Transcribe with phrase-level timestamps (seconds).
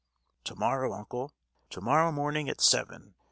[0.45, 1.31] "To morrow, uncle!
[1.69, 3.13] to morrow morning at seven!